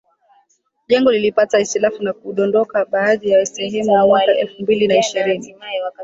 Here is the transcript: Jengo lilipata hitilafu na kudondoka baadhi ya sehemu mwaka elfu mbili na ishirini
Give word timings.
Jengo 0.87 1.11
lilipata 1.11 1.57
hitilafu 1.57 2.03
na 2.03 2.13
kudondoka 2.13 2.85
baadhi 2.85 3.29
ya 3.29 3.45
sehemu 3.45 4.07
mwaka 4.07 4.31
elfu 4.37 4.61
mbili 4.61 4.87
na 4.87 4.97
ishirini 4.97 5.55